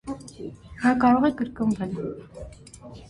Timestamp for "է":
1.29-1.31